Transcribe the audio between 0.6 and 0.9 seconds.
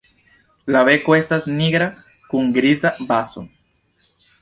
La